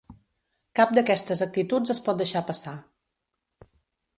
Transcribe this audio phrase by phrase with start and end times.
[0.79, 2.77] Cap d’aquestes actituds es pot deixar passar.